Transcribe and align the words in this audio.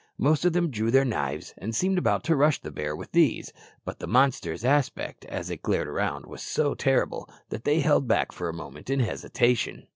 Most 0.17 0.45
of 0.45 0.53
them 0.53 0.71
drew 0.71 0.89
their 0.89 1.05
knives 1.05 1.53
and 1.59 1.75
seemed 1.75 1.99
about 1.99 2.23
to 2.23 2.35
rush 2.35 2.57
on 2.57 2.61
the 2.63 2.71
bear 2.71 2.95
with 2.95 3.11
these; 3.11 3.53
but 3.85 3.99
the 3.99 4.07
monster's 4.07 4.65
aspect, 4.65 5.25
as 5.25 5.51
it 5.51 5.61
glared 5.61 5.87
around, 5.87 6.25
was 6.25 6.41
so 6.41 6.73
terrible 6.73 7.29
that 7.49 7.65
they 7.65 7.81
held 7.81 8.07
back 8.07 8.31
for 8.31 8.49
a 8.49 8.51
moment 8.51 8.89
in 8.89 8.99
hesitation. 9.01 9.85